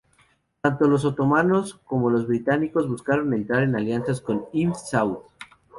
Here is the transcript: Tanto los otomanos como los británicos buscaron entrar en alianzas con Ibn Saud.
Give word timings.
Tanto 0.61 0.87
los 0.87 1.05
otomanos 1.05 1.75
como 1.85 2.09
los 2.09 2.25
británicos 2.25 2.87
buscaron 2.89 3.35
entrar 3.35 3.61
en 3.61 3.75
alianzas 3.75 4.19
con 4.19 4.45
Ibn 4.51 4.73
Saud. 4.73 5.19